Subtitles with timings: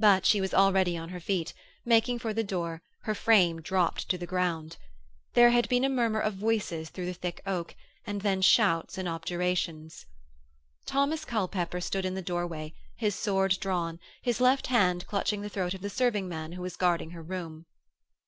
[0.00, 1.54] But she was already on her feet,
[1.84, 4.78] making for the door, her frame dropped to the ground.
[5.34, 9.06] There had been a murmur of voices through the thick oak, and then shouts and
[9.08, 10.06] objurgations.
[10.86, 15.72] Thomas Culpepper stood in the doorway, his sword drawn, his left hand clutching the throat
[15.72, 17.66] of the serving man who was guarding her room.